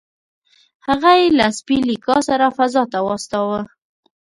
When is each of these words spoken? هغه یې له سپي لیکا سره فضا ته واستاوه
هغه 0.87 1.11
یې 1.19 1.27
له 1.37 1.47
سپي 1.57 1.77
لیکا 1.89 2.17
سره 2.29 2.55
فضا 2.57 2.83
ته 2.91 2.99
واستاوه 3.07 3.61